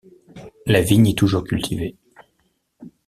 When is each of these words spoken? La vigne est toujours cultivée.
La 0.65 0.81
vigne 0.81 1.05
est 1.09 1.13
toujours 1.15 1.43
cultivée. 1.43 1.95